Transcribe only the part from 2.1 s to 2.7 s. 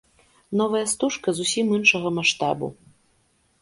маштабу.